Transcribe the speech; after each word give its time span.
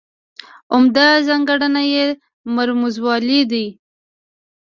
عمده 0.73 1.07
ځانګړنه 1.27 1.83
یې 1.93 2.05
مرموزوالی 2.55 3.41
دی. 3.51 3.65